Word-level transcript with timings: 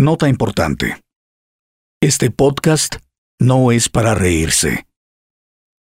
Nota 0.00 0.28
importante. 0.28 1.02
Este 2.00 2.30
podcast 2.30 2.98
no 3.40 3.72
es 3.72 3.88
para 3.88 4.14
reírse. 4.14 4.86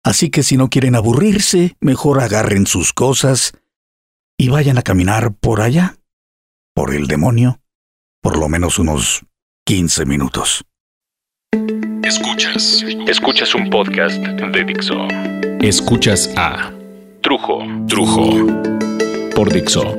Así 0.01 0.29
que 0.29 0.43
si 0.43 0.55
no 0.55 0.69
quieren 0.69 0.95
aburrirse, 0.95 1.75
mejor 1.81 2.21
agarren 2.21 2.67
sus 2.67 2.93
cosas 2.93 3.51
y 4.39 4.47
vayan 4.47 4.77
a 4.77 4.81
caminar 4.81 5.33
por 5.33 5.59
allá, 5.59 5.97
por 6.73 6.93
el 6.93 7.07
demonio, 7.07 7.59
por 8.21 8.37
lo 8.37 8.47
menos 8.47 8.79
unos 8.79 9.25
15 9.65 10.05
minutos. 10.05 10.63
Escuchas. 12.01 12.85
Escuchas 13.09 13.53
un 13.55 13.69
podcast 13.69 14.23
de 14.23 14.63
Dixo. 14.63 15.05
Escuchas 15.59 16.31
a 16.37 16.71
Trujo. 17.21 17.59
Trujo. 17.89 18.47
Por 19.35 19.51
Dixo. 19.51 19.97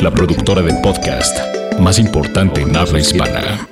La 0.00 0.10
productora 0.10 0.62
de 0.62 0.74
podcast 0.82 1.61
más 1.80 1.98
importante 1.98 2.62
en 2.62 2.76
habla 2.76 2.98
hispana. 2.98 3.68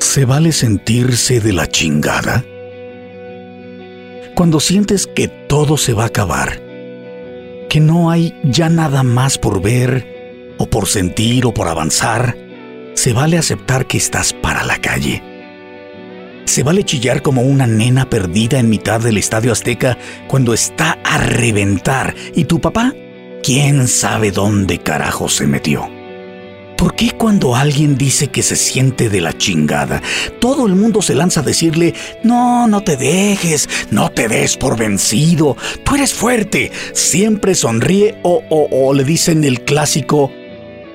¿Se 0.00 0.24
vale 0.24 0.52
sentirse 0.52 1.40
de 1.40 1.52
la 1.52 1.66
chingada? 1.66 2.44
Cuando 4.34 4.60
sientes 4.60 5.06
que 5.06 5.28
todo 5.28 5.76
se 5.76 5.92
va 5.92 6.04
a 6.04 6.06
acabar, 6.06 6.60
que 7.68 7.80
no 7.80 8.10
hay 8.10 8.38
ya 8.44 8.68
nada 8.68 9.02
más 9.02 9.38
por 9.38 9.60
ver, 9.60 10.54
o 10.58 10.66
por 10.66 10.86
sentir, 10.86 11.46
o 11.46 11.52
por 11.52 11.68
avanzar, 11.68 12.36
se 12.94 13.12
vale 13.12 13.38
aceptar 13.38 13.86
que 13.86 13.96
estás 13.96 14.32
para 14.32 14.64
la 14.64 14.78
calle. 14.78 15.33
Se 16.44 16.62
vale 16.62 16.84
chillar 16.84 17.22
como 17.22 17.42
una 17.42 17.66
nena 17.66 18.08
perdida 18.08 18.58
en 18.58 18.68
mitad 18.68 19.00
del 19.00 19.18
estadio 19.18 19.52
Azteca 19.52 19.98
cuando 20.28 20.54
está 20.54 20.98
a 21.04 21.18
reventar 21.18 22.14
y 22.34 22.44
tu 22.44 22.60
papá, 22.60 22.92
quién 23.42 23.88
sabe 23.88 24.30
dónde 24.30 24.78
carajo 24.78 25.28
se 25.28 25.46
metió. 25.46 25.88
¿Por 26.76 26.96
qué 26.96 27.12
cuando 27.12 27.54
alguien 27.54 27.96
dice 27.96 28.28
que 28.28 28.42
se 28.42 28.56
siente 28.56 29.08
de 29.08 29.20
la 29.20 29.32
chingada, 29.32 30.02
todo 30.40 30.66
el 30.66 30.74
mundo 30.74 31.02
se 31.02 31.14
lanza 31.14 31.40
a 31.40 31.44
decirle, 31.44 31.94
no, 32.24 32.66
no 32.66 32.82
te 32.82 32.96
dejes, 32.96 33.68
no 33.90 34.10
te 34.10 34.28
des 34.28 34.56
por 34.56 34.76
vencido, 34.76 35.56
tú 35.84 35.94
eres 35.94 36.12
fuerte, 36.12 36.72
siempre 36.92 37.54
sonríe 37.54 38.18
o, 38.22 38.42
o, 38.50 38.68
o 38.70 38.92
le 38.92 39.04
dicen 39.04 39.44
el 39.44 39.62
clásico, 39.62 40.30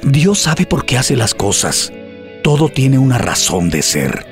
Dios 0.04 0.40
sabe 0.40 0.66
por 0.66 0.86
qué 0.86 0.98
hace 0.98 1.16
las 1.16 1.34
cosas, 1.34 1.92
todo 2.44 2.70
tiene 2.70 3.00
una 3.00 3.18
razón 3.18 3.70
de 3.70 3.82
ser. 3.82 4.29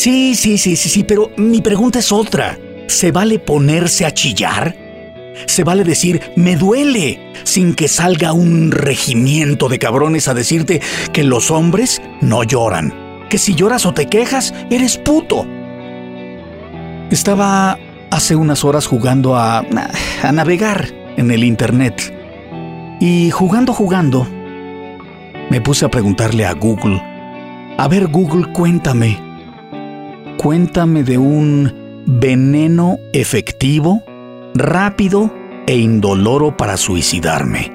Sí, 0.00 0.34
sí, 0.34 0.56
sí, 0.56 0.76
sí, 0.76 0.88
sí, 0.88 1.04
pero 1.04 1.30
mi 1.36 1.60
pregunta 1.60 1.98
es 1.98 2.10
otra. 2.10 2.58
¿Se 2.86 3.12
vale 3.12 3.38
ponerse 3.38 4.06
a 4.06 4.14
chillar? 4.14 4.74
¿Se 5.44 5.62
vale 5.62 5.84
decir, 5.84 6.22
me 6.36 6.56
duele, 6.56 7.20
sin 7.44 7.74
que 7.74 7.86
salga 7.86 8.32
un 8.32 8.70
regimiento 8.70 9.68
de 9.68 9.78
cabrones 9.78 10.26
a 10.26 10.32
decirte 10.32 10.80
que 11.12 11.22
los 11.22 11.50
hombres 11.50 12.00
no 12.22 12.44
lloran? 12.44 12.94
Que 13.28 13.36
si 13.36 13.54
lloras 13.54 13.84
o 13.84 13.92
te 13.92 14.06
quejas, 14.06 14.54
eres 14.70 14.96
puto. 14.96 15.44
Estaba 17.10 17.78
hace 18.10 18.36
unas 18.36 18.64
horas 18.64 18.86
jugando 18.86 19.36
a, 19.36 19.58
a 19.58 20.32
navegar 20.32 20.88
en 21.18 21.30
el 21.30 21.44
Internet. 21.44 22.96
Y 23.02 23.30
jugando, 23.32 23.74
jugando, 23.74 24.26
me 25.50 25.60
puse 25.60 25.84
a 25.84 25.90
preguntarle 25.90 26.46
a 26.46 26.54
Google, 26.54 27.02
a 27.76 27.86
ver 27.86 28.06
Google, 28.06 28.50
cuéntame, 28.54 29.29
cuéntame 30.40 31.02
de 31.02 31.18
un 31.18 32.02
veneno 32.06 32.98
efectivo, 33.12 34.02
rápido 34.54 35.30
e 35.66 35.76
indoloro 35.76 36.56
para 36.56 36.78
suicidarme. 36.78 37.70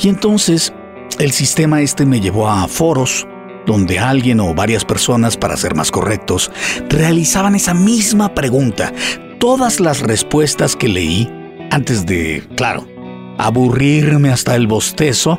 Y 0.00 0.08
entonces 0.08 0.72
el 1.18 1.30
sistema 1.32 1.82
este 1.82 2.06
me 2.06 2.22
llevó 2.22 2.48
a 2.48 2.66
foros 2.68 3.28
donde 3.66 3.98
alguien 3.98 4.40
o 4.40 4.54
varias 4.54 4.86
personas, 4.86 5.36
para 5.36 5.58
ser 5.58 5.74
más 5.74 5.90
correctos, 5.90 6.50
realizaban 6.88 7.54
esa 7.54 7.74
misma 7.74 8.32
pregunta. 8.32 8.90
Todas 9.38 9.78
las 9.78 10.00
respuestas 10.00 10.74
que 10.74 10.88
leí, 10.88 11.30
antes 11.70 12.06
de, 12.06 12.42
claro, 12.56 12.88
aburrirme 13.36 14.30
hasta 14.30 14.56
el 14.56 14.66
bostezo, 14.66 15.38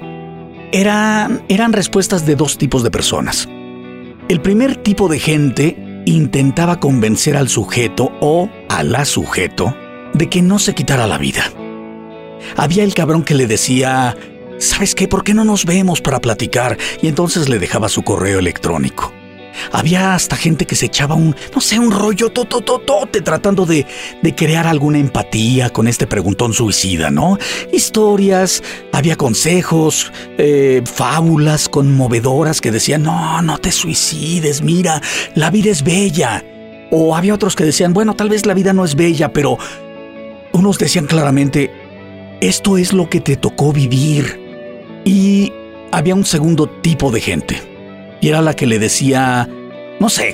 eran, 0.71 1.41
eran 1.49 1.73
respuestas 1.73 2.23
de 2.27 2.35
dos 2.35 2.59
tipos 2.59 2.83
de 2.83 2.91
personas. 2.91 3.49
El 4.29 4.41
primer 4.41 4.75
tipo 4.75 5.07
de 5.07 5.17
gente 5.17 5.82
intentaba 6.05 6.79
convencer 6.79 7.37
al 7.37 7.49
sujeto 7.49 8.11
o 8.19 8.49
a 8.69 8.83
la 8.83 9.05
sujeto 9.05 9.75
de 10.13 10.29
que 10.29 10.41
no 10.41 10.59
se 10.59 10.75
quitara 10.75 11.07
la 11.07 11.17
vida. 11.17 11.43
Había 12.57 12.83
el 12.83 12.93
cabrón 12.93 13.23
que 13.23 13.35
le 13.35 13.47
decía, 13.47 14.15
¿sabes 14.59 14.95
qué? 14.95 15.07
¿Por 15.07 15.23
qué 15.23 15.33
no 15.33 15.45
nos 15.45 15.65
vemos 15.65 16.01
para 16.01 16.19
platicar? 16.19 16.77
Y 17.01 17.07
entonces 17.07 17.49
le 17.49 17.59
dejaba 17.59 17.89
su 17.89 18.03
correo 18.03 18.39
electrónico. 18.39 19.13
Había 19.71 20.15
hasta 20.15 20.35
gente 20.35 20.65
que 20.65 20.75
se 20.75 20.87
echaba 20.87 21.15
un, 21.15 21.35
no 21.53 21.61
sé, 21.61 21.79
un 21.79 21.91
rollo 21.91 22.29
totototote 22.29 23.21
tratando 23.21 23.65
de, 23.65 23.85
de 24.21 24.35
crear 24.35 24.67
alguna 24.67 24.99
empatía 24.99 25.69
con 25.69 25.87
este 25.87 26.07
preguntón 26.07 26.53
suicida, 26.53 27.09
¿no? 27.09 27.37
Historias, 27.71 28.63
había 28.91 29.15
consejos, 29.15 30.11
eh, 30.37 30.81
fábulas 30.85 31.69
conmovedoras 31.69 32.61
que 32.61 32.71
decían, 32.71 33.03
no, 33.03 33.41
no 33.41 33.57
te 33.57 33.71
suicides, 33.71 34.61
mira, 34.61 35.01
la 35.35 35.49
vida 35.49 35.71
es 35.71 35.83
bella. 35.83 36.43
O 36.91 37.15
había 37.15 37.33
otros 37.33 37.55
que 37.55 37.63
decían, 37.63 37.93
bueno, 37.93 38.15
tal 38.15 38.29
vez 38.29 38.45
la 38.45 38.53
vida 38.53 38.71
no 38.73 38.85
es 38.85 38.95
bella, 38.95 39.33
pero 39.33 39.57
unos 40.51 40.77
decían 40.77 41.07
claramente, 41.07 41.71
esto 42.39 42.77
es 42.77 42.93
lo 42.93 43.09
que 43.09 43.19
te 43.19 43.35
tocó 43.35 43.73
vivir. 43.73 44.39
Y 45.05 45.51
había 45.91 46.15
un 46.15 46.25
segundo 46.25 46.67
tipo 46.67 47.11
de 47.11 47.21
gente 47.21 47.72
y 48.23 48.29
era 48.29 48.41
la 48.41 48.55
que 48.55 48.65
le 48.65 48.79
decía, 48.79 49.49
no 49.99 50.07
sé, 50.07 50.33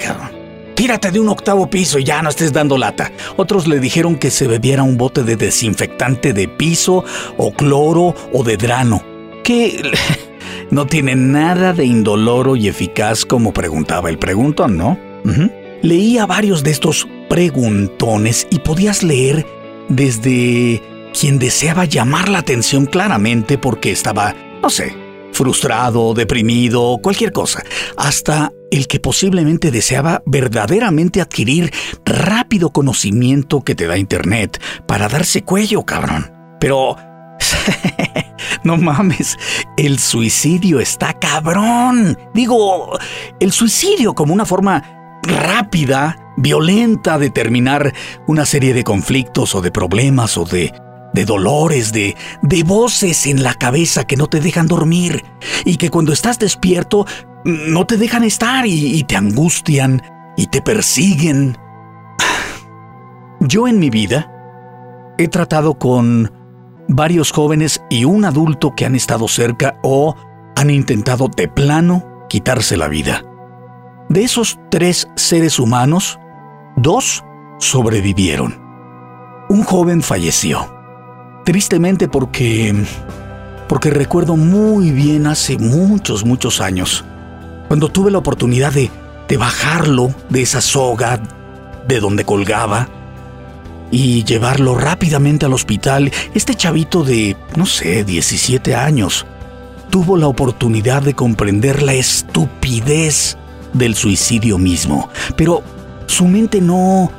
tírate 0.75 1.09
de 1.09 1.19
un 1.19 1.27
octavo 1.27 1.71
piso 1.71 1.97
y 1.97 2.03
ya 2.03 2.21
no 2.21 2.29
estés 2.29 2.53
dando 2.53 2.77
lata. 2.77 3.11
Otros 3.35 3.67
le 3.67 3.79
dijeron 3.79 4.15
que 4.15 4.29
se 4.29 4.47
bebiera 4.47 4.83
un 4.83 4.95
bote 4.95 5.23
de 5.23 5.35
desinfectante 5.35 6.31
de 6.31 6.47
piso 6.47 7.03
o 7.37 7.51
cloro 7.51 8.13
o 8.31 8.43
de 8.43 8.57
drano, 8.57 9.03
que 9.43 9.81
no 10.69 10.85
tiene 10.85 11.15
nada 11.15 11.73
de 11.73 11.85
indoloro 11.85 12.55
y 12.55 12.67
eficaz 12.67 13.25
como 13.25 13.53
preguntaba 13.53 14.11
el 14.11 14.19
preguntón, 14.19 14.77
¿no? 14.77 14.99
Leía 15.81 16.27
varios 16.27 16.63
de 16.63 16.69
estos 16.69 17.07
preguntones 17.27 18.45
y 18.51 18.59
podías 18.59 19.01
leer 19.01 19.47
desde 19.87 20.83
quien 21.19 21.39
deseaba 21.39 21.85
llamar 21.85 22.29
la 22.29 22.37
atención 22.37 22.85
claramente 22.85 23.57
porque 23.57 23.91
estaba, 23.91 24.35
no 24.61 24.69
sé, 24.69 25.08
frustrado, 25.39 26.13
deprimido, 26.13 26.99
cualquier 27.01 27.31
cosa, 27.31 27.63
hasta 27.95 28.51
el 28.71 28.87
que 28.87 28.99
posiblemente 28.99 29.71
deseaba 29.71 30.21
verdaderamente 30.25 31.21
adquirir 31.21 31.71
rápido 32.03 32.71
conocimiento 32.71 33.61
que 33.61 33.73
te 33.73 33.87
da 33.87 33.97
Internet 33.97 34.61
para 34.85 35.07
darse 35.07 35.43
cuello, 35.43 35.85
cabrón. 35.85 36.29
Pero... 36.59 36.97
no 38.65 38.75
mames, 38.75 39.37
el 39.77 39.97
suicidio 39.97 40.81
está 40.81 41.13
cabrón. 41.13 42.17
Digo, 42.33 42.99
el 43.39 43.53
suicidio 43.53 44.15
como 44.15 44.33
una 44.33 44.45
forma 44.45 45.19
rápida, 45.23 46.33
violenta 46.35 47.17
de 47.17 47.29
terminar 47.29 47.93
una 48.27 48.45
serie 48.45 48.73
de 48.73 48.83
conflictos 48.83 49.55
o 49.55 49.61
de 49.61 49.71
problemas 49.71 50.37
o 50.37 50.43
de 50.43 50.73
de 51.13 51.25
dolores, 51.25 51.91
de, 51.91 52.15
de 52.41 52.63
voces 52.63 53.25
en 53.25 53.43
la 53.43 53.53
cabeza 53.53 54.05
que 54.05 54.15
no 54.15 54.27
te 54.27 54.39
dejan 54.39 54.67
dormir 54.67 55.23
y 55.65 55.77
que 55.77 55.89
cuando 55.89 56.13
estás 56.13 56.39
despierto 56.39 57.05
no 57.45 57.85
te 57.85 57.97
dejan 57.97 58.23
estar 58.23 58.65
y, 58.65 58.95
y 58.95 59.03
te 59.03 59.15
angustian 59.15 60.01
y 60.37 60.47
te 60.47 60.61
persiguen. 60.61 61.57
Yo 63.39 63.67
en 63.67 63.79
mi 63.79 63.89
vida 63.89 64.31
he 65.17 65.27
tratado 65.27 65.75
con 65.77 66.31
varios 66.87 67.31
jóvenes 67.31 67.81
y 67.89 68.05
un 68.05 68.25
adulto 68.25 68.75
que 68.75 68.85
han 68.85 68.95
estado 68.95 69.27
cerca 69.27 69.79
o 69.83 70.15
han 70.55 70.69
intentado 70.69 71.27
de 71.27 71.47
plano 71.47 72.25
quitarse 72.29 72.77
la 72.77 72.87
vida. 72.87 73.23
De 74.09 74.23
esos 74.23 74.59
tres 74.71 75.07
seres 75.15 75.59
humanos, 75.59 76.19
dos 76.75 77.23
sobrevivieron. 77.59 78.59
Un 79.49 79.63
joven 79.63 80.01
falleció 80.01 80.78
Tristemente 81.49 82.07
porque... 82.07 82.75
porque 83.67 83.89
recuerdo 83.89 84.37
muy 84.37 84.91
bien 84.91 85.25
hace 85.25 85.57
muchos, 85.57 86.23
muchos 86.23 86.61
años, 86.61 87.03
cuando 87.67 87.89
tuve 87.89 88.11
la 88.11 88.19
oportunidad 88.19 88.71
de, 88.71 88.91
de 89.27 89.37
bajarlo 89.37 90.13
de 90.29 90.43
esa 90.43 90.61
soga 90.61 91.19
de 91.87 91.99
donde 91.99 92.23
colgaba 92.23 92.87
y 93.89 94.23
llevarlo 94.25 94.77
rápidamente 94.77 95.47
al 95.47 95.53
hospital, 95.53 96.11
este 96.35 96.53
chavito 96.53 97.03
de, 97.03 97.35
no 97.55 97.65
sé, 97.65 98.03
17 98.03 98.75
años, 98.75 99.25
tuvo 99.89 100.17
la 100.17 100.27
oportunidad 100.27 101.01
de 101.01 101.15
comprender 101.15 101.81
la 101.81 101.95
estupidez 101.95 103.39
del 103.73 103.95
suicidio 103.95 104.59
mismo, 104.59 105.09
pero 105.35 105.63
su 106.05 106.27
mente 106.27 106.61
no, 106.61 107.11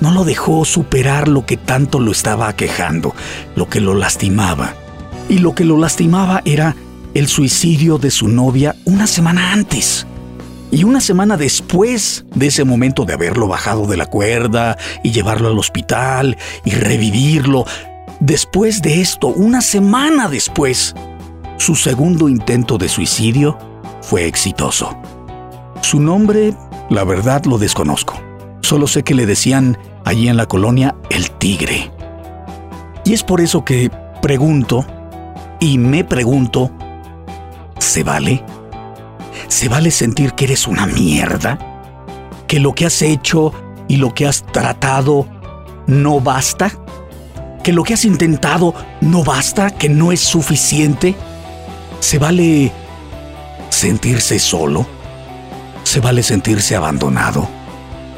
no 0.00 0.10
lo 0.10 0.24
dejó 0.24 0.64
superar 0.64 1.28
lo 1.28 1.46
que 1.46 1.56
tanto 1.56 1.98
lo 1.98 2.12
estaba 2.12 2.48
aquejando, 2.48 3.14
lo 3.54 3.68
que 3.68 3.80
lo 3.80 3.94
lastimaba. 3.94 4.74
Y 5.28 5.38
lo 5.38 5.54
que 5.54 5.64
lo 5.64 5.78
lastimaba 5.78 6.42
era 6.44 6.76
el 7.14 7.28
suicidio 7.28 7.98
de 7.98 8.10
su 8.10 8.28
novia 8.28 8.76
una 8.84 9.06
semana 9.06 9.52
antes. 9.52 10.06
Y 10.70 10.84
una 10.84 11.00
semana 11.00 11.36
después 11.36 12.24
de 12.34 12.48
ese 12.48 12.64
momento 12.64 13.04
de 13.04 13.14
haberlo 13.14 13.48
bajado 13.48 13.86
de 13.86 13.96
la 13.96 14.06
cuerda 14.06 14.76
y 15.02 15.12
llevarlo 15.12 15.48
al 15.48 15.58
hospital 15.58 16.36
y 16.64 16.70
revivirlo, 16.70 17.64
después 18.20 18.82
de 18.82 19.00
esto, 19.00 19.28
una 19.28 19.62
semana 19.62 20.28
después, 20.28 20.94
su 21.56 21.74
segundo 21.74 22.28
intento 22.28 22.78
de 22.78 22.88
suicidio 22.88 23.58
fue 24.02 24.26
exitoso. 24.26 24.96
Su 25.80 26.00
nombre, 26.00 26.54
la 26.90 27.04
verdad, 27.04 27.44
lo 27.44 27.58
desconozco. 27.58 28.25
Solo 28.66 28.88
sé 28.88 29.04
que 29.04 29.14
le 29.14 29.26
decían 29.26 29.78
allí 30.04 30.26
en 30.26 30.36
la 30.36 30.46
colonia 30.46 30.96
el 31.08 31.30
tigre. 31.30 31.92
Y 33.04 33.12
es 33.12 33.22
por 33.22 33.40
eso 33.40 33.64
que 33.64 33.92
pregunto, 34.20 34.84
y 35.60 35.78
me 35.78 36.02
pregunto, 36.02 36.72
¿se 37.78 38.02
vale? 38.02 38.44
¿Se 39.46 39.68
vale 39.68 39.92
sentir 39.92 40.32
que 40.32 40.46
eres 40.46 40.66
una 40.66 40.84
mierda? 40.84 41.60
¿Que 42.48 42.58
lo 42.58 42.74
que 42.74 42.86
has 42.86 43.02
hecho 43.02 43.52
y 43.86 43.98
lo 43.98 44.12
que 44.12 44.26
has 44.26 44.44
tratado 44.44 45.28
no 45.86 46.20
basta? 46.20 46.72
¿Que 47.62 47.72
lo 47.72 47.84
que 47.84 47.94
has 47.94 48.04
intentado 48.04 48.74
no 49.00 49.22
basta? 49.22 49.70
¿Que 49.70 49.88
no 49.88 50.10
es 50.10 50.18
suficiente? 50.18 51.14
¿Se 52.00 52.18
vale 52.18 52.72
sentirse 53.70 54.40
solo? 54.40 54.84
¿Se 55.84 56.00
vale 56.00 56.24
sentirse 56.24 56.74
abandonado? 56.74 57.55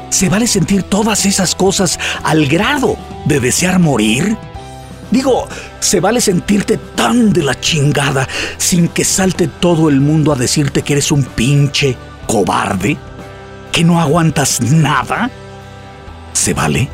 ¿Se 0.09 0.29
vale 0.29 0.47
sentir 0.47 0.83
todas 0.83 1.25
esas 1.25 1.55
cosas 1.55 1.99
al 2.23 2.47
grado 2.47 2.97
de 3.25 3.39
desear 3.39 3.79
morir? 3.79 4.37
Digo, 5.11 5.47
¿se 5.79 5.99
vale 5.99 6.21
sentirte 6.21 6.77
tan 6.77 7.33
de 7.33 7.43
la 7.43 7.59
chingada 7.59 8.27
sin 8.57 8.87
que 8.87 9.03
salte 9.03 9.47
todo 9.47 9.89
el 9.89 10.01
mundo 10.01 10.31
a 10.31 10.35
decirte 10.35 10.81
que 10.81 10.93
eres 10.93 11.11
un 11.11 11.23
pinche 11.23 11.97
cobarde? 12.27 12.97
¿Que 13.71 13.83
no 13.83 13.99
aguantas 13.99 14.61
nada? 14.61 15.29
¿Se 16.33 16.53
vale? 16.53 16.89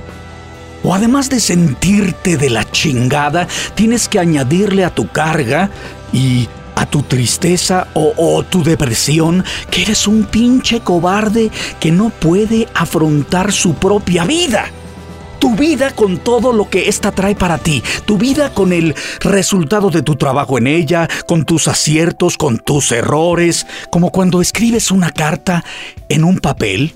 O 0.83 0.93
además 0.93 1.29
de 1.29 1.39
sentirte 1.39 2.37
de 2.37 2.49
la 2.49 2.69
chingada, 2.69 3.47
tienes 3.73 4.07
que 4.07 4.19
añadirle 4.19 4.85
a 4.85 4.93
tu 4.93 5.07
carga 5.07 5.69
y 6.13 6.47
a 6.75 6.85
tu 6.85 7.03
tristeza 7.03 7.87
o, 7.93 8.43
tu 8.43 8.63
depresión 8.63 9.43
que 9.71 9.83
eres 9.83 10.07
un 10.07 10.25
pinche 10.25 10.81
cobarde 10.81 11.51
que 11.79 11.91
no 11.91 12.09
puede 12.09 12.67
afrontar 12.73 13.51
su 13.51 13.75
propia 13.75 14.25
vida. 14.25 14.65
Tu 15.39 15.55
vida 15.55 15.91
con 15.91 16.17
todo 16.17 16.53
lo 16.53 16.69
que 16.69 16.89
ésta 16.89 17.11
trae 17.11 17.35
para 17.35 17.57
ti, 17.57 17.83
tu 18.05 18.17
vida 18.17 18.53
con 18.53 18.73
el 18.73 18.95
resultado 19.19 19.91
de 19.91 20.01
tu 20.01 20.15
trabajo 20.15 20.57
en 20.57 20.65
ella, 20.65 21.07
con 21.27 21.45
tus 21.45 21.67
aciertos, 21.67 22.37
con 22.37 22.57
tus 22.57 22.91
errores, 22.91 23.67
como 23.91 24.11
cuando 24.11 24.41
escribes 24.41 24.91
una 24.91 25.11
carta 25.11 25.63
en 26.09 26.23
un 26.23 26.39
papel 26.39 26.95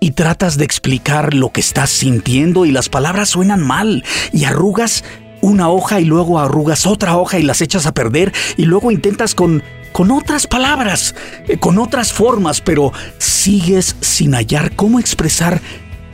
y 0.00 0.10
tratas 0.10 0.58
de 0.58 0.64
explicar 0.64 1.32
lo 1.32 1.50
que 1.50 1.60
estás 1.60 1.90
sintiendo 1.90 2.66
y 2.66 2.70
las 2.70 2.88
palabras 2.88 3.30
suenan 3.30 3.62
mal 3.62 4.04
y 4.32 4.44
arrugas 4.44 5.04
una 5.46 5.68
hoja 5.68 6.00
y 6.00 6.04
luego 6.04 6.40
arrugas 6.40 6.86
otra 6.86 7.16
hoja 7.16 7.38
y 7.38 7.42
las 7.42 7.60
echas 7.60 7.86
a 7.86 7.94
perder 7.94 8.32
y 8.56 8.64
luego 8.64 8.90
intentas 8.90 9.34
con, 9.34 9.62
con 9.92 10.10
otras 10.10 10.48
palabras, 10.48 11.14
eh, 11.46 11.58
con 11.58 11.78
otras 11.78 12.12
formas, 12.12 12.60
pero 12.60 12.92
sigues 13.18 13.96
sin 14.00 14.34
hallar 14.34 14.74
cómo 14.74 14.98
expresar 14.98 15.60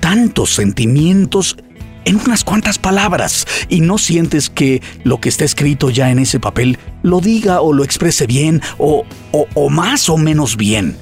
tantos 0.01 0.55
sentimientos 0.55 1.57
en 2.05 2.17
unas 2.17 2.45
cuantas 2.45 2.79
palabras 2.79 3.47
y 3.69 3.81
no 3.81 3.97
sientes 3.97 4.51
que 4.51 4.83
lo 5.03 5.19
que 5.19 5.31
está 5.31 5.45
escrito 5.45 5.89
ya 5.89 6.11
en 6.11 6.19
ese 6.19 6.39
papel 6.39 6.79
lo 7.03 7.21
diga 7.21 7.63
o 7.63 7.73
lo 7.73 7.85
exprese 7.85 8.27
bien 8.27 8.61
o, 8.77 9.05
o, 9.31 9.47
o 9.55 9.71
más 9.71 10.11
o 10.11 10.19
menos 10.19 10.59
bien, 10.59 10.97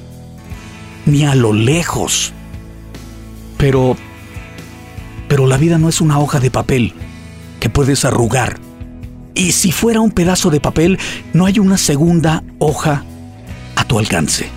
ni 1.04 1.24
a 1.24 1.34
lo 1.34 1.52
lejos. 1.52 2.32
Pero, 3.56 3.96
pero 5.26 5.48
la 5.48 5.56
vida 5.56 5.78
no 5.78 5.88
es 5.88 6.00
una 6.00 6.20
hoja 6.20 6.38
de 6.38 6.50
papel 6.52 6.94
que 7.60 7.70
puedes 7.70 8.04
arrugar. 8.04 8.58
Y 9.34 9.52
si 9.52 9.70
fuera 9.70 10.00
un 10.00 10.10
pedazo 10.10 10.50
de 10.50 10.60
papel, 10.60 10.98
no 11.32 11.46
hay 11.46 11.58
una 11.58 11.78
segunda 11.78 12.42
hoja 12.58 13.04
a 13.76 13.84
tu 13.84 13.98
alcance. 13.98 14.48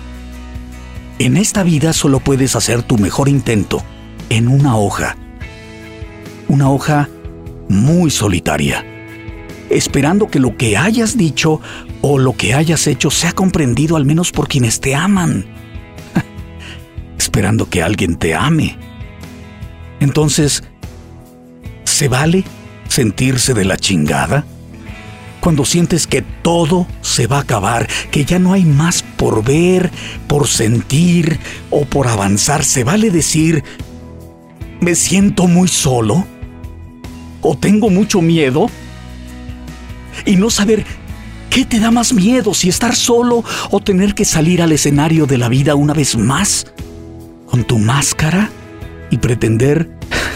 En 1.18 1.36
esta 1.36 1.62
vida 1.62 1.92
solo 1.92 2.18
puedes 2.18 2.56
hacer 2.56 2.82
tu 2.82 2.98
mejor 2.98 3.28
intento 3.28 3.82
en 4.30 4.48
una 4.48 4.76
hoja. 4.76 5.16
Una 6.48 6.70
hoja 6.70 7.08
muy 7.68 8.10
solitaria, 8.10 8.84
esperando 9.70 10.28
que 10.28 10.40
lo 10.40 10.56
que 10.56 10.76
hayas 10.76 11.16
dicho 11.16 11.60
o 12.02 12.18
lo 12.18 12.36
que 12.36 12.52
hayas 12.52 12.86
hecho 12.86 13.10
sea 13.10 13.32
comprendido 13.32 13.96
al 13.96 14.04
menos 14.04 14.32
por 14.32 14.48
quienes 14.48 14.80
te 14.80 14.94
aman. 14.94 15.46
esperando 17.18 17.70
que 17.70 17.82
alguien 17.82 18.16
te 18.16 18.34
ame. 18.34 18.76
Entonces, 20.00 20.64
¿se 21.84 22.08
vale 22.08 22.44
sentirse 22.94 23.54
de 23.54 23.64
la 23.64 23.76
chingada? 23.76 24.46
Cuando 25.40 25.64
sientes 25.64 26.06
que 26.06 26.22
todo 26.22 26.86
se 27.02 27.26
va 27.26 27.38
a 27.38 27.40
acabar, 27.40 27.88
que 28.10 28.24
ya 28.24 28.38
no 28.38 28.52
hay 28.52 28.64
más 28.64 29.02
por 29.02 29.44
ver, 29.44 29.90
por 30.26 30.46
sentir 30.46 31.38
o 31.70 31.84
por 31.84 32.06
avanzar, 32.06 32.64
¿se 32.64 32.84
vale 32.84 33.10
decir, 33.10 33.62
me 34.80 34.94
siento 34.94 35.48
muy 35.48 35.68
solo? 35.68 36.24
¿O 37.42 37.56
tengo 37.56 37.90
mucho 37.90 38.22
miedo? 38.22 38.70
Y 40.24 40.36
no 40.36 40.48
saber 40.48 40.86
qué 41.50 41.64
te 41.64 41.80
da 41.80 41.90
más 41.90 42.14
miedo, 42.14 42.54
si 42.54 42.68
estar 42.68 42.94
solo 42.94 43.44
o 43.70 43.80
tener 43.80 44.14
que 44.14 44.24
salir 44.24 44.62
al 44.62 44.72
escenario 44.72 45.26
de 45.26 45.36
la 45.36 45.48
vida 45.48 45.74
una 45.74 45.92
vez 45.92 46.16
más, 46.16 46.68
con 47.50 47.64
tu 47.64 47.78
máscara 47.78 48.50
y 49.10 49.18
pretender, 49.18 49.90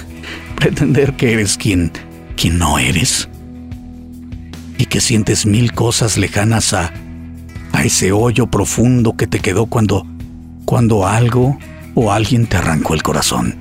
pretender 0.56 1.14
que 1.14 1.32
eres 1.32 1.56
quien 1.56 1.92
quien 2.38 2.56
no 2.56 2.78
eres 2.78 3.28
y 4.78 4.86
que 4.86 5.00
sientes 5.00 5.44
mil 5.44 5.72
cosas 5.72 6.16
lejanas 6.16 6.72
a, 6.72 6.92
a 7.72 7.82
ese 7.82 8.12
hoyo 8.12 8.46
profundo 8.46 9.16
que 9.16 9.26
te 9.26 9.40
quedó 9.40 9.66
cuando, 9.66 10.06
cuando 10.64 11.04
algo 11.04 11.58
o 11.96 12.12
alguien 12.12 12.46
te 12.46 12.56
arrancó 12.56 12.94
el 12.94 13.02
corazón. 13.02 13.56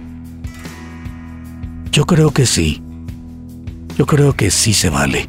Yo 1.92 2.06
creo 2.06 2.30
que 2.30 2.46
sí. 2.46 2.84
Yo 3.98 4.06
creo 4.06 4.34
que 4.34 4.52
sí 4.52 4.76
se 4.76 4.92
vale. 4.92 5.28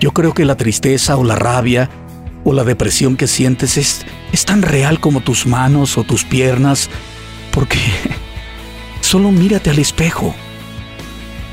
Yo 0.00 0.10
creo 0.10 0.34
que 0.34 0.44
la 0.44 0.56
tristeza 0.56 1.16
o 1.16 1.22
la 1.22 1.36
rabia 1.36 1.88
o 2.42 2.52
la 2.52 2.64
depresión 2.64 3.16
que 3.16 3.28
sientes 3.28 3.76
es, 3.76 4.04
es 4.32 4.44
tan 4.44 4.62
real 4.62 4.98
como 4.98 5.20
tus 5.20 5.46
manos 5.46 5.96
o 5.96 6.02
tus 6.02 6.24
piernas, 6.24 6.90
porque 7.52 7.78
solo 9.00 9.30
mírate 9.30 9.70
al 9.70 9.78
espejo. 9.78 10.34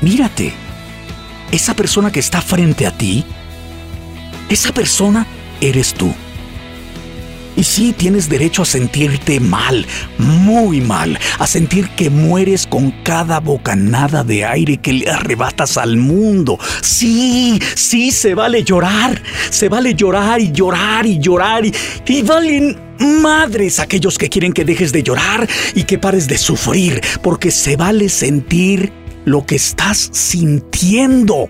Mírate 0.02 0.67
esa 1.52 1.74
persona 1.74 2.10
que 2.10 2.20
está 2.20 2.40
frente 2.40 2.86
a 2.86 2.90
ti, 2.90 3.24
esa 4.48 4.72
persona 4.72 5.26
eres 5.60 5.94
tú. 5.94 6.12
Y 7.56 7.64
sí 7.64 7.92
tienes 7.92 8.28
derecho 8.28 8.62
a 8.62 8.64
sentirte 8.64 9.40
mal, 9.40 9.84
muy 10.16 10.80
mal, 10.80 11.18
a 11.40 11.46
sentir 11.46 11.88
que 11.90 12.08
mueres 12.08 12.68
con 12.68 12.92
cada 13.02 13.40
bocanada 13.40 14.22
de 14.22 14.44
aire 14.44 14.76
que 14.76 14.92
le 14.92 15.10
arrebatas 15.10 15.76
al 15.76 15.96
mundo. 15.96 16.56
Sí, 16.82 17.60
sí, 17.74 18.12
se 18.12 18.34
vale 18.34 18.62
llorar, 18.62 19.20
se 19.50 19.68
vale 19.68 19.94
llorar 19.94 20.40
y 20.40 20.52
llorar 20.52 21.04
y 21.04 21.18
llorar 21.18 21.66
y, 21.66 21.74
y 22.06 22.22
valen 22.22 22.78
madres 23.00 23.80
aquellos 23.80 24.18
que 24.18 24.28
quieren 24.28 24.52
que 24.52 24.64
dejes 24.64 24.92
de 24.92 25.02
llorar 25.02 25.48
y 25.74 25.82
que 25.82 25.98
pares 25.98 26.28
de 26.28 26.38
sufrir, 26.38 27.00
porque 27.22 27.50
se 27.50 27.74
vale 27.74 28.08
sentir 28.08 28.92
lo 29.24 29.44
que 29.46 29.56
estás 29.56 30.10
sintiendo. 30.12 31.48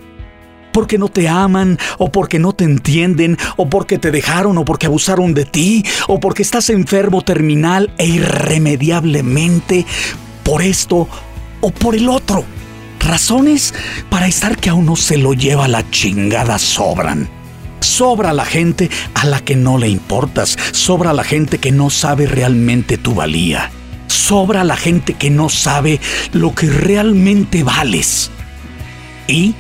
Porque 0.73 0.99
no 0.99 1.09
te 1.09 1.29
aman, 1.29 1.79
o 1.99 2.13
porque 2.13 2.39
no 2.39 2.53
te 2.53 2.65
entienden, 2.65 3.37
o 3.57 3.69
porque 3.69 3.99
te 3.99 4.11
dejaron, 4.11 4.59
o 4.59 4.65
porque 4.65 4.87
abusaron 4.87 5.35
de 5.35 5.45
ti, 5.45 5.85
o 6.07 6.21
porque 6.21 6.43
estás 6.43 6.71
enfermo 6.71 7.23
terminal 7.23 7.93
e 7.99 8.07
irremediablemente 8.07 9.87
por 10.45 10.63
esto 10.63 11.09
o 11.61 11.71
por 11.71 11.95
el 11.95 12.09
otro. 12.09 12.45
Razones 13.01 13.75
para 14.11 14.27
estar 14.29 14.57
que 14.57 14.71
a 14.71 14.75
uno 14.75 14.95
se 14.95 15.17
lo 15.17 15.33
lleva 15.33 15.69
la 15.69 15.89
chingada 15.91 16.59
sobran. 16.59 17.29
Sobra 17.81 18.33
la 18.33 18.45
gente 18.45 18.91
a 19.15 19.25
la 19.25 19.41
que 19.41 19.57
no 19.57 19.79
le 19.79 19.89
importas, 19.89 20.57
sobra 20.73 21.13
la 21.13 21.25
gente 21.25 21.59
que 21.59 21.73
no 21.73 21.91
sabe 21.91 22.27
realmente 22.27 22.99
tu 22.99 23.15
valía 23.15 23.71
sobra 24.29 24.63
la 24.63 24.77
gente 24.77 25.15
que 25.15 25.31
no 25.31 25.49
sabe 25.49 26.01
lo 26.33 26.55
que 26.55 26.69
realmente 26.69 27.63
vales. 27.63 28.31
Y, 29.27 29.55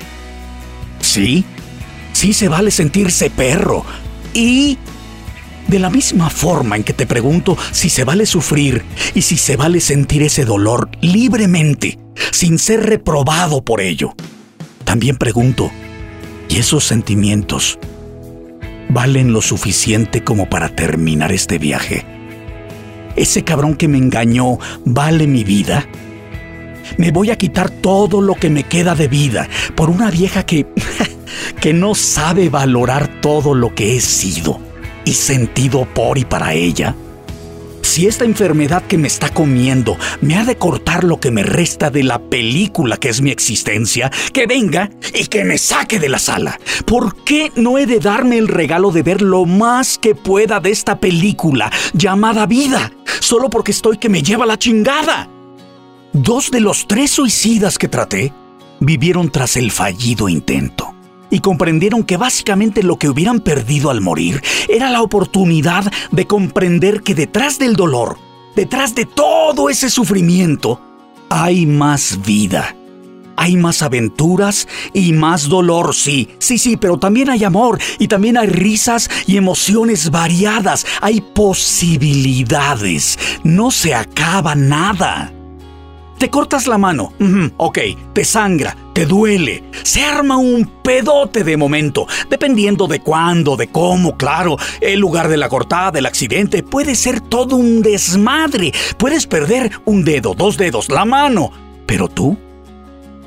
sí, 1.00 1.46
sí 2.12 2.34
se 2.34 2.48
vale 2.48 2.70
sentirse 2.70 3.30
perro. 3.30 3.86
Y, 4.34 4.76
de 5.68 5.78
la 5.78 5.88
misma 5.88 6.28
forma 6.28 6.76
en 6.76 6.84
que 6.84 6.92
te 6.92 7.06
pregunto 7.06 7.56
si 7.72 7.88
se 7.88 8.04
vale 8.04 8.26
sufrir 8.26 8.84
y 9.14 9.22
si 9.22 9.38
se 9.38 9.56
vale 9.56 9.80
sentir 9.80 10.22
ese 10.22 10.44
dolor 10.44 10.90
libremente, 11.00 11.98
sin 12.30 12.58
ser 12.58 12.84
reprobado 12.84 13.64
por 13.64 13.80
ello, 13.80 14.14
también 14.84 15.16
pregunto, 15.16 15.70
¿y 16.50 16.58
esos 16.58 16.84
sentimientos 16.84 17.78
valen 18.90 19.32
lo 19.32 19.40
suficiente 19.40 20.22
como 20.24 20.48
para 20.48 20.68
terminar 20.68 21.32
este 21.32 21.58
viaje. 21.58 22.17
Ese 23.18 23.42
cabrón 23.42 23.74
que 23.74 23.88
me 23.88 23.98
engañó 23.98 24.58
vale 24.84 25.26
mi 25.26 25.42
vida. 25.42 25.84
Me 26.98 27.10
voy 27.10 27.30
a 27.30 27.36
quitar 27.36 27.68
todo 27.68 28.20
lo 28.20 28.36
que 28.36 28.48
me 28.48 28.62
queda 28.62 28.94
de 28.94 29.08
vida 29.08 29.48
por 29.74 29.90
una 29.90 30.08
vieja 30.08 30.46
que 30.46 30.66
que 31.60 31.72
no 31.72 31.96
sabe 31.96 32.48
valorar 32.48 33.20
todo 33.20 33.54
lo 33.54 33.74
que 33.74 33.96
he 33.96 34.00
sido 34.00 34.60
y 35.04 35.12
sentido 35.12 35.84
por 35.84 36.16
y 36.16 36.24
para 36.24 36.54
ella. 36.54 36.94
Si 37.88 38.06
esta 38.06 38.26
enfermedad 38.26 38.82
que 38.82 38.98
me 38.98 39.08
está 39.08 39.30
comiendo 39.30 39.96
me 40.20 40.36
ha 40.36 40.44
de 40.44 40.58
cortar 40.58 41.04
lo 41.04 41.20
que 41.20 41.30
me 41.30 41.42
resta 41.42 41.88
de 41.88 42.02
la 42.02 42.18
película 42.18 42.98
que 42.98 43.08
es 43.08 43.22
mi 43.22 43.30
existencia, 43.30 44.12
que 44.34 44.46
venga 44.46 44.90
y 45.14 45.26
que 45.26 45.42
me 45.42 45.56
saque 45.56 45.98
de 45.98 46.10
la 46.10 46.18
sala. 46.18 46.60
¿Por 46.84 47.24
qué 47.24 47.50
no 47.56 47.78
he 47.78 47.86
de 47.86 47.98
darme 47.98 48.36
el 48.36 48.46
regalo 48.46 48.90
de 48.90 49.02
ver 49.02 49.22
lo 49.22 49.46
más 49.46 49.96
que 49.96 50.14
pueda 50.14 50.60
de 50.60 50.70
esta 50.70 51.00
película 51.00 51.72
llamada 51.94 52.44
vida? 52.44 52.92
Solo 53.20 53.48
porque 53.48 53.72
estoy 53.72 53.96
que 53.96 54.10
me 54.10 54.22
lleva 54.22 54.44
la 54.44 54.58
chingada. 54.58 55.30
Dos 56.12 56.50
de 56.50 56.60
los 56.60 56.86
tres 56.86 57.10
suicidas 57.10 57.78
que 57.78 57.88
traté 57.88 58.34
vivieron 58.80 59.30
tras 59.30 59.56
el 59.56 59.70
fallido 59.70 60.28
intento 60.28 60.87
y 61.30 61.40
comprendieron 61.40 62.04
que 62.04 62.16
básicamente 62.16 62.82
lo 62.82 62.98
que 62.98 63.08
hubieran 63.08 63.40
perdido 63.40 63.90
al 63.90 64.00
morir 64.00 64.42
era 64.68 64.90
la 64.90 65.02
oportunidad 65.02 65.90
de 66.10 66.26
comprender 66.26 67.02
que 67.02 67.14
detrás 67.14 67.58
del 67.58 67.76
dolor, 67.76 68.18
detrás 68.54 68.94
de 68.94 69.04
todo 69.04 69.68
ese 69.68 69.90
sufrimiento, 69.90 70.80
hay 71.28 71.66
más 71.66 72.20
vida. 72.24 72.74
Hay 73.40 73.56
más 73.56 73.82
aventuras 73.82 74.66
y 74.92 75.12
más 75.12 75.48
dolor, 75.48 75.94
sí, 75.94 76.28
sí, 76.40 76.58
sí, 76.58 76.76
pero 76.76 76.98
también 76.98 77.30
hay 77.30 77.44
amor 77.44 77.78
y 78.00 78.08
también 78.08 78.36
hay 78.36 78.48
risas 78.48 79.08
y 79.28 79.36
emociones 79.36 80.10
variadas, 80.10 80.84
hay 81.00 81.20
posibilidades, 81.20 83.16
no 83.44 83.70
se 83.70 83.94
acaba 83.94 84.56
nada. 84.56 85.37
Te 86.18 86.30
cortas 86.30 86.66
la 86.66 86.78
mano, 86.78 87.12
ok, 87.58 87.78
te 88.12 88.24
sangra, 88.24 88.76
te 88.92 89.06
duele, 89.06 89.62
se 89.84 90.02
arma 90.02 90.36
un 90.36 90.66
pedote 90.82 91.44
de 91.44 91.56
momento, 91.56 92.08
dependiendo 92.28 92.88
de 92.88 92.98
cuándo, 92.98 93.56
de 93.56 93.68
cómo, 93.68 94.16
claro, 94.16 94.56
el 94.80 94.98
lugar 94.98 95.28
de 95.28 95.36
la 95.36 95.48
cortada, 95.48 95.96
el 95.96 96.06
accidente, 96.06 96.64
puede 96.64 96.96
ser 96.96 97.20
todo 97.20 97.54
un 97.54 97.82
desmadre, 97.82 98.72
puedes 98.96 99.28
perder 99.28 99.70
un 99.84 100.04
dedo, 100.04 100.34
dos 100.34 100.56
dedos, 100.56 100.88
la 100.88 101.04
mano, 101.04 101.52
pero 101.86 102.08
tú, 102.08 102.36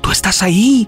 tú 0.02 0.10
estás 0.10 0.42
ahí, 0.42 0.86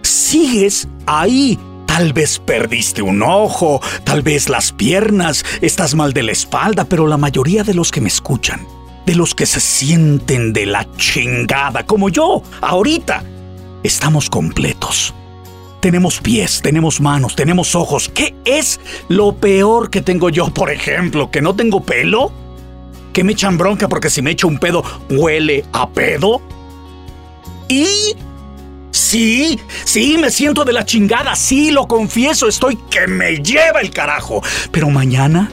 sigues 0.00 0.88
ahí, 1.06 1.58
Tal 1.84 2.14
vez 2.14 2.38
perdiste 2.38 3.02
un 3.02 3.22
ojo, 3.22 3.82
tal 4.04 4.22
vez 4.22 4.48
las 4.48 4.72
piernas, 4.72 5.44
estás 5.60 5.94
mal 5.94 6.14
de 6.14 6.22
la 6.22 6.32
espalda, 6.32 6.86
pero 6.86 7.06
la 7.06 7.18
mayoría 7.18 7.64
de 7.64 7.74
los 7.74 7.90
que 7.90 8.00
me 8.00 8.08
escuchan 8.08 8.66
de 9.12 9.18
los 9.18 9.34
que 9.34 9.44
se 9.44 9.60
sienten 9.60 10.54
de 10.54 10.64
la 10.64 10.86
chingada, 10.96 11.84
como 11.84 12.08
yo, 12.08 12.42
ahorita. 12.62 13.22
Estamos 13.82 14.30
completos. 14.30 15.12
Tenemos 15.80 16.18
pies, 16.20 16.62
tenemos 16.62 16.98
manos, 16.98 17.36
tenemos 17.36 17.74
ojos. 17.74 18.08
¿Qué 18.08 18.34
es 18.46 18.80
lo 19.08 19.34
peor 19.34 19.90
que 19.90 20.00
tengo 20.00 20.30
yo, 20.30 20.46
por 20.54 20.70
ejemplo? 20.70 21.30
¿Que 21.30 21.42
no 21.42 21.54
tengo 21.54 21.82
pelo? 21.82 22.32
¿Que 23.12 23.22
me 23.22 23.32
echan 23.32 23.58
bronca 23.58 23.86
porque 23.86 24.08
si 24.08 24.22
me 24.22 24.30
echo 24.30 24.48
un 24.48 24.58
pedo 24.58 24.82
huele 25.10 25.66
a 25.74 25.90
pedo? 25.90 26.40
Y... 27.68 28.16
Sí, 28.92 29.60
sí, 29.84 30.16
me 30.18 30.30
siento 30.30 30.64
de 30.64 30.72
la 30.72 30.86
chingada, 30.86 31.36
sí, 31.36 31.70
lo 31.70 31.86
confieso, 31.86 32.48
estoy 32.48 32.76
que 32.90 33.06
me 33.06 33.42
lleva 33.42 33.82
el 33.82 33.90
carajo. 33.90 34.42
Pero 34.70 34.88
mañana, 34.88 35.50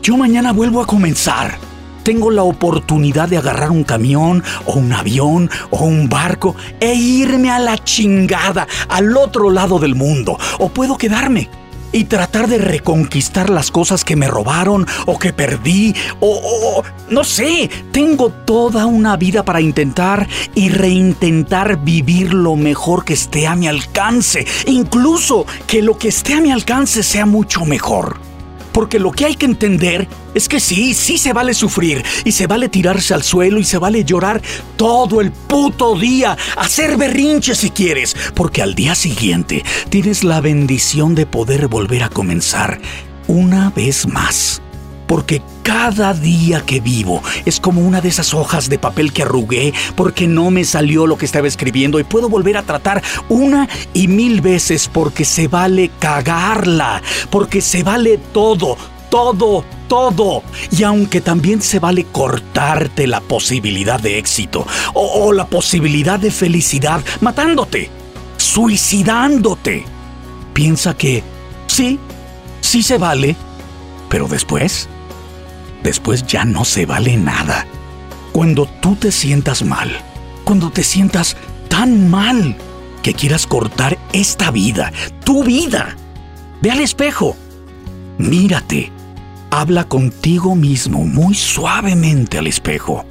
yo 0.00 0.16
mañana 0.16 0.52
vuelvo 0.52 0.80
a 0.80 0.86
comenzar 0.86 1.67
tengo 2.08 2.30
la 2.30 2.42
oportunidad 2.42 3.28
de 3.28 3.36
agarrar 3.36 3.70
un 3.70 3.84
camión 3.84 4.42
o 4.64 4.78
un 4.78 4.94
avión 4.94 5.50
o 5.68 5.84
un 5.84 6.08
barco 6.08 6.56
e 6.80 6.94
irme 6.94 7.50
a 7.50 7.58
la 7.58 7.76
chingada 7.76 8.66
al 8.88 9.14
otro 9.14 9.50
lado 9.50 9.78
del 9.78 9.94
mundo. 9.94 10.38
O 10.58 10.70
puedo 10.70 10.96
quedarme 10.96 11.50
y 11.92 12.04
tratar 12.04 12.48
de 12.48 12.56
reconquistar 12.56 13.50
las 13.50 13.70
cosas 13.70 14.06
que 14.06 14.16
me 14.16 14.26
robaron 14.26 14.86
o 15.04 15.18
que 15.18 15.34
perdí 15.34 15.94
o, 16.18 16.82
no 17.10 17.24
sé, 17.24 17.68
tengo 17.92 18.30
toda 18.30 18.86
una 18.86 19.18
vida 19.18 19.44
para 19.44 19.60
intentar 19.60 20.26
y 20.54 20.70
reintentar 20.70 21.84
vivir 21.84 22.32
lo 22.32 22.56
mejor 22.56 23.04
que 23.04 23.12
esté 23.12 23.46
a 23.46 23.54
mi 23.54 23.68
alcance, 23.68 24.46
incluso 24.64 25.44
que 25.66 25.82
lo 25.82 25.98
que 25.98 26.08
esté 26.08 26.32
a 26.32 26.40
mi 26.40 26.52
alcance 26.52 27.02
sea 27.02 27.26
mucho 27.26 27.66
mejor. 27.66 28.28
Porque 28.78 29.00
lo 29.00 29.10
que 29.10 29.24
hay 29.24 29.34
que 29.34 29.44
entender 29.44 30.06
es 30.34 30.48
que 30.48 30.60
sí, 30.60 30.94
sí 30.94 31.18
se 31.18 31.32
vale 31.32 31.52
sufrir 31.52 32.04
y 32.24 32.30
se 32.30 32.46
vale 32.46 32.68
tirarse 32.68 33.12
al 33.12 33.24
suelo 33.24 33.58
y 33.58 33.64
se 33.64 33.76
vale 33.76 34.04
llorar 34.04 34.40
todo 34.76 35.20
el 35.20 35.32
puto 35.32 35.98
día, 35.98 36.36
hacer 36.56 36.96
berrinche 36.96 37.56
si 37.56 37.70
quieres, 37.70 38.14
porque 38.36 38.62
al 38.62 38.76
día 38.76 38.94
siguiente 38.94 39.64
tienes 39.88 40.22
la 40.22 40.40
bendición 40.40 41.16
de 41.16 41.26
poder 41.26 41.66
volver 41.66 42.04
a 42.04 42.08
comenzar 42.08 42.80
una 43.26 43.70
vez 43.70 44.06
más 44.06 44.62
porque 45.08 45.42
cada 45.68 46.14
día 46.14 46.62
que 46.62 46.80
vivo 46.80 47.22
es 47.44 47.60
como 47.60 47.82
una 47.82 48.00
de 48.00 48.08
esas 48.08 48.32
hojas 48.32 48.70
de 48.70 48.78
papel 48.78 49.12
que 49.12 49.20
arrugué 49.20 49.74
porque 49.96 50.26
no 50.26 50.50
me 50.50 50.64
salió 50.64 51.06
lo 51.06 51.18
que 51.18 51.26
estaba 51.26 51.46
escribiendo 51.46 52.00
y 52.00 52.04
puedo 52.04 52.30
volver 52.30 52.56
a 52.56 52.62
tratar 52.62 53.02
una 53.28 53.68
y 53.92 54.08
mil 54.08 54.40
veces 54.40 54.88
porque 54.90 55.26
se 55.26 55.46
vale 55.46 55.90
cagarla, 55.98 57.02
porque 57.28 57.60
se 57.60 57.82
vale 57.82 58.16
todo, 58.32 58.78
todo, 59.10 59.62
todo. 59.88 60.42
Y 60.70 60.84
aunque 60.84 61.20
también 61.20 61.60
se 61.60 61.80
vale 61.80 62.04
cortarte 62.04 63.06
la 63.06 63.20
posibilidad 63.20 64.00
de 64.00 64.16
éxito 64.16 64.66
o, 64.94 65.34
la 65.34 65.44
posibilidad 65.48 66.18
de 66.18 66.30
felicidad 66.30 67.04
matándote, 67.20 67.90
suicidándote. 68.38 69.84
Piensa 70.54 70.96
que 70.96 71.22
sí, 71.66 71.98
sí 72.62 72.82
se 72.82 72.96
vale, 72.96 73.36
pero 74.08 74.28
después 74.28 74.88
después 75.88 76.26
ya 76.26 76.44
no 76.44 76.64
se 76.64 76.86
vale 76.86 77.16
nada. 77.16 77.66
Cuando 78.32 78.66
tú 78.66 78.94
te 78.94 79.10
sientas 79.10 79.62
mal, 79.62 79.90
cuando 80.44 80.70
te 80.70 80.84
sientas 80.84 81.36
tan 81.68 82.10
mal 82.10 82.56
que 83.02 83.14
quieras 83.14 83.46
cortar 83.46 83.98
esta 84.12 84.50
vida, 84.50 84.92
tu 85.24 85.44
vida, 85.44 85.96
ve 86.60 86.70
al 86.70 86.80
espejo, 86.80 87.36
mírate, 88.18 88.92
habla 89.50 89.84
contigo 89.84 90.54
mismo 90.54 91.04
muy 91.04 91.34
suavemente 91.34 92.38
al 92.38 92.46
espejo 92.46 93.04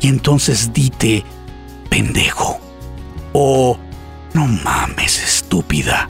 y 0.00 0.08
entonces 0.08 0.72
dite, 0.72 1.24
pendejo, 1.88 2.58
o 3.32 3.78
no 4.34 4.46
mames, 4.46 5.22
estúpida. 5.22 6.08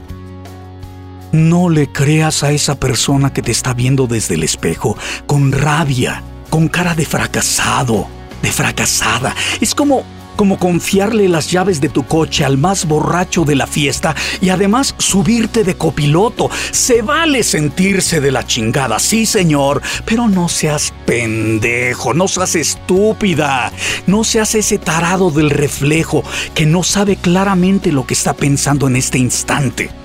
No 1.32 1.68
le 1.68 1.90
creas 1.90 2.42
a 2.42 2.52
esa 2.52 2.78
persona 2.78 3.32
que 3.32 3.42
te 3.42 3.52
está 3.52 3.74
viendo 3.74 4.06
desde 4.06 4.34
el 4.34 4.42
espejo 4.42 4.96
con 5.26 5.52
rabia, 5.52 6.22
con 6.48 6.68
cara 6.68 6.94
de 6.94 7.06
fracasado, 7.06 8.08
de 8.42 8.50
fracasada. 8.50 9.34
Es 9.60 9.74
como 9.74 10.04
como 10.40 10.58
confiarle 10.58 11.28
las 11.28 11.50
llaves 11.50 11.82
de 11.82 11.90
tu 11.90 12.06
coche 12.06 12.46
al 12.46 12.56
más 12.56 12.86
borracho 12.86 13.44
de 13.44 13.54
la 13.54 13.66
fiesta 13.66 14.16
y 14.40 14.48
además 14.48 14.94
subirte 14.96 15.64
de 15.64 15.76
copiloto. 15.76 16.48
Se 16.70 17.02
vale 17.02 17.42
sentirse 17.42 18.22
de 18.22 18.30
la 18.30 18.46
chingada, 18.46 18.98
sí 19.00 19.26
señor, 19.26 19.82
pero 20.06 20.28
no 20.28 20.48
seas 20.48 20.94
pendejo, 21.04 22.14
no 22.14 22.26
seas 22.26 22.54
estúpida, 22.54 23.70
no 24.06 24.24
seas 24.24 24.54
ese 24.54 24.78
tarado 24.78 25.30
del 25.30 25.50
reflejo 25.50 26.24
que 26.54 26.64
no 26.64 26.84
sabe 26.84 27.16
claramente 27.16 27.92
lo 27.92 28.06
que 28.06 28.14
está 28.14 28.32
pensando 28.32 28.86
en 28.86 28.96
este 28.96 29.18
instante. 29.18 29.99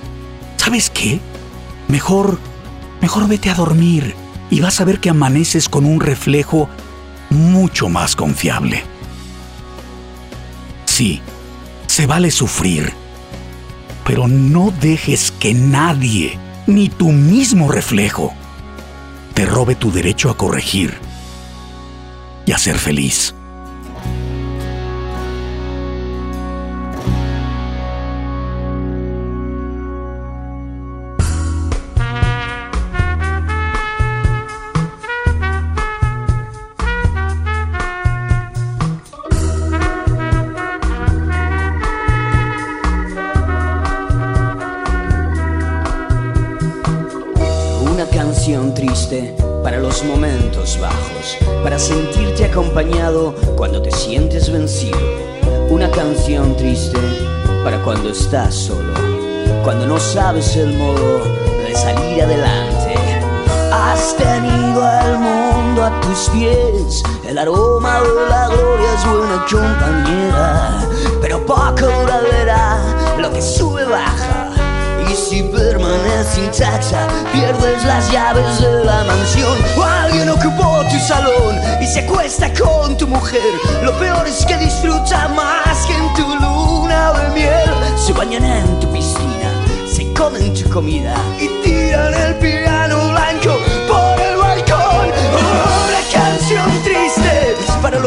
¿Sabes 0.66 0.90
qué? 0.90 1.20
Mejor, 1.86 2.40
mejor 3.00 3.28
vete 3.28 3.50
a 3.50 3.54
dormir 3.54 4.16
y 4.50 4.58
vas 4.58 4.80
a 4.80 4.84
ver 4.84 4.98
que 4.98 5.10
amaneces 5.10 5.68
con 5.68 5.84
un 5.84 6.00
reflejo 6.00 6.68
mucho 7.30 7.88
más 7.88 8.16
confiable. 8.16 8.82
Sí, 10.84 11.20
se 11.86 12.06
vale 12.06 12.32
sufrir, 12.32 12.92
pero 14.04 14.26
no 14.26 14.72
dejes 14.80 15.30
que 15.30 15.54
nadie, 15.54 16.36
ni 16.66 16.88
tu 16.88 17.12
mismo 17.12 17.70
reflejo, 17.70 18.34
te 19.34 19.46
robe 19.46 19.76
tu 19.76 19.92
derecho 19.92 20.30
a 20.30 20.36
corregir 20.36 20.94
y 22.44 22.50
a 22.50 22.58
ser 22.58 22.76
feliz. 22.76 23.35
Canción 48.46 48.74
triste 48.74 49.34
para 49.64 49.80
los 49.80 50.04
momentos 50.04 50.78
bajos, 50.80 51.36
para 51.64 51.80
sentirte 51.80 52.44
acompañado 52.44 53.34
cuando 53.56 53.82
te 53.82 53.90
sientes 53.90 54.52
vencido. 54.52 55.00
Una 55.68 55.90
canción 55.90 56.56
triste 56.56 57.00
para 57.64 57.82
cuando 57.82 58.10
estás 58.10 58.54
solo, 58.54 58.94
cuando 59.64 59.88
no 59.88 59.98
sabes 59.98 60.54
el 60.54 60.74
modo 60.74 61.24
de 61.66 61.74
salir 61.74 62.22
adelante. 62.22 62.94
Has 63.72 64.16
tenido 64.16 64.80
al 64.80 65.18
mundo 65.18 65.82
a 65.82 66.00
tus 66.02 66.30
pies, 66.30 67.02
el 67.28 67.38
aroma 67.38 68.00
de 68.00 68.30
la 68.30 68.46
gloria 68.46 68.94
es 68.94 69.06
buena 69.08 69.44
compañera, 69.50 70.88
pero 71.20 71.44
poco 71.44 71.84
duraderá 72.00 72.78
lo 73.18 73.32
que 73.32 73.42
sube 73.42 73.84
baja. 73.86 74.45
Y 76.36 76.38
si 76.38 76.42
permaneces 76.42 76.92
intacta, 76.92 77.08
pierdes 77.32 77.84
las 77.84 78.10
llaves 78.12 78.60
de 78.60 78.84
la 78.84 79.04
mansión. 79.04 79.58
O 79.76 79.82
alguien 79.82 80.28
ocupó 80.28 80.82
tu 80.90 80.98
salón 80.98 81.58
y 81.80 81.86
se 81.86 82.00
acuesta 82.00 82.52
con 82.52 82.96
tu 82.96 83.06
mujer. 83.06 83.40
Lo 83.82 83.98
peor 83.98 84.26
es 84.26 84.44
que 84.44 84.56
disfruta 84.58 85.28
más 85.28 85.86
que 85.86 85.94
en 85.94 86.14
tu 86.14 86.34
luna 86.36 87.12
de 87.12 87.30
miel. 87.30 87.70
Se 87.96 88.12
bañan 88.12 88.44
en 88.44 88.80
tu 88.80 88.92
piscina, 88.92 89.50
se 89.90 90.12
comen 90.12 90.52
tu 90.52 90.68
comida 90.68 91.14
y 91.40 91.48
tiran 91.62 92.12
el 92.14 92.34
piano 92.36 93.05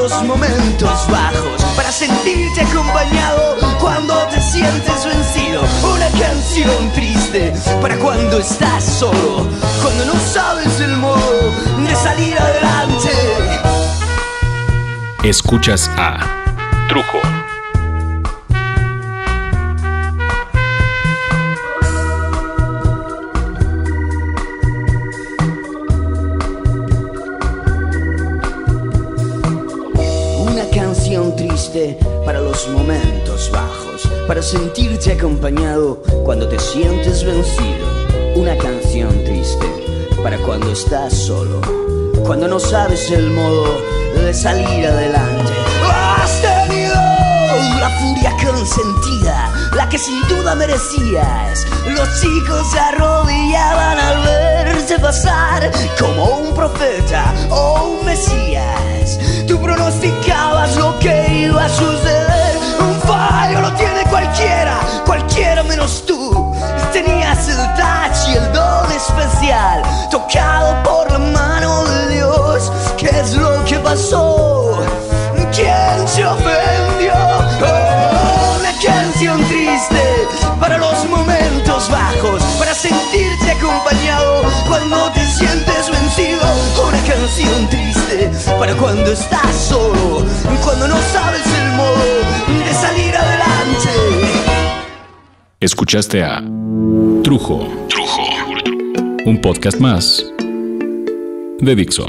los 0.01 0.23
momentos 0.23 1.07
bajos, 1.11 1.61
para 1.75 1.91
sentirte 1.91 2.61
acompañado 2.61 3.57
cuando 3.79 4.15
te 4.27 4.39
sientes 4.41 5.05
vencido. 5.05 5.61
Una 5.93 6.07
canción 6.17 6.91
triste 6.93 7.53
para 7.81 7.97
cuando 7.97 8.39
estás 8.39 8.83
solo, 8.83 9.45
cuando 9.81 10.05
no 10.05 10.13
sabes 10.19 10.79
el 10.79 10.95
modo 10.97 11.51
de 11.85 11.95
salir 11.95 12.37
adelante. 12.39 13.09
Escuchas 15.23 15.89
a 15.97 16.19
Trujo. 16.87 17.38
Los 32.59 32.75
momentos 32.75 33.51
bajos, 33.51 34.09
para 34.27 34.41
sentirte 34.41 35.13
acompañado 35.13 36.01
cuando 36.25 36.47
te 36.47 36.59
sientes 36.59 37.23
vencido. 37.23 37.87
Una 38.35 38.57
canción 38.57 39.23
triste 39.23 39.65
para 40.23 40.37
cuando 40.39 40.71
estás 40.71 41.13
solo, 41.13 41.61
cuando 42.25 42.47
no 42.47 42.59
sabes 42.59 43.11
el 43.11 43.29
modo 43.29 43.77
de 44.15 44.33
salir 44.33 44.85
adelante. 44.85 45.53
Has 45.85 46.41
tenido 46.41 46.95
la 47.79 47.89
furia 48.01 48.35
consentida, 48.45 49.53
la 49.75 49.87
que 49.87 49.97
sin 49.97 50.21
duda 50.27 50.55
merecías. 50.55 51.65
Los 51.87 52.21
chicos 52.21 52.71
se 52.71 52.79
arrodillaban 52.79 53.99
al 53.99 54.23
verte 54.23 54.99
pasar 54.99 55.71
como 55.97 56.25
un 56.25 56.53
profeta 56.55 57.33
o 57.49 57.99
un 57.99 58.05
mesías. 58.05 59.19
Tú 59.47 59.61
pronosticabas 59.61 60.75
lo 60.75 60.97
que 60.99 61.45
iba 61.45 61.65
a 61.65 61.69
suceder. 61.69 62.28
Fallo 63.49 63.61
lo 63.61 63.73
tiene 63.73 64.03
cualquiera, 64.11 64.79
cualquiera 65.07 65.63
menos 65.63 66.05
tú. 66.05 66.53
Tenías 66.93 67.49
el 67.49 67.57
touch 67.73 68.29
y 68.29 68.35
el 68.35 68.53
don 68.53 68.91
especial, 68.91 69.81
tocado 70.11 70.83
por 70.83 71.11
la 71.11 71.17
mano 71.17 71.83
de 71.85 72.13
Dios. 72.13 72.71
¿Qué 72.95 73.07
es 73.07 73.33
lo 73.33 73.65
que 73.65 73.79
pasó? 73.79 74.77
¿Quién 75.51 76.07
se 76.07 76.27
ofendió? 76.27 77.11
Oh, 77.11 78.57
una 78.59 78.71
canción 78.85 79.43
triste 79.45 80.27
para 80.59 80.77
los 80.77 81.09
momentos 81.09 81.89
bajos, 81.89 82.43
sentirte 82.79 83.51
acompañado 83.51 84.41
cuando 84.65 85.11
te 85.11 85.19
sientes 85.25 85.91
vencido. 85.91 86.41
Una 86.87 87.01
canción 87.03 87.69
triste 87.69 88.31
para 88.57 88.73
cuando 88.77 89.11
estás 89.11 89.53
solo, 89.53 90.25
cuando 90.63 90.87
no 90.87 90.95
sabes 91.13 91.45
el 91.45 91.71
modo 91.75 92.05
de 92.47 92.73
salir 92.73 93.15
adelante. 93.15 93.89
Escuchaste 95.59 96.23
a 96.23 96.41
Trujo. 97.21 97.67
Trujo. 97.89 98.23
Un 99.25 99.41
podcast 99.41 99.77
más 99.79 100.25
de 101.59 101.75
Dixo. 101.75 102.07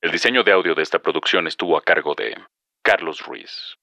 El 0.00 0.12
diseño 0.12 0.44
de 0.44 0.52
audio 0.52 0.76
de 0.76 0.82
esta 0.84 1.00
producción 1.00 1.48
estuvo 1.48 1.76
a 1.76 1.82
cargo 1.82 2.14
de 2.16 2.36
Carlos 2.82 3.20
Ruiz. 3.26 3.76